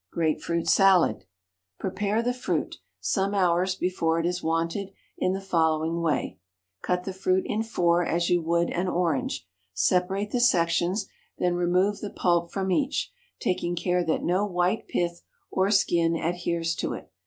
Grape 0.11 0.41
fruit 0.41 0.67
Salad. 0.67 1.25
Prepare 1.77 2.23
the 2.23 2.33
fruit, 2.33 2.77
some 2.99 3.35
hours 3.35 3.75
before 3.75 4.19
it 4.19 4.25
is 4.25 4.41
wanted, 4.41 4.89
in 5.19 5.33
the 5.33 5.39
following 5.41 6.01
way: 6.01 6.39
Cut 6.81 7.03
the 7.03 7.13
fruit 7.13 7.43
in 7.45 7.61
four 7.61 8.03
as 8.03 8.27
you 8.27 8.41
would 8.41 8.71
an 8.71 8.87
orange; 8.87 9.47
separate 9.75 10.31
the 10.31 10.39
sections; 10.39 11.07
then 11.37 11.53
remove 11.53 11.99
the 11.99 12.09
pulp 12.09 12.51
from 12.51 12.71
each, 12.71 13.11
taking 13.39 13.75
care 13.75 14.03
that 14.03 14.23
no 14.23 14.43
white 14.43 14.87
pith 14.87 15.21
or 15.51 15.69
skin 15.69 16.15
adheres 16.15 16.73
to 16.77 16.93
it. 16.93 17.11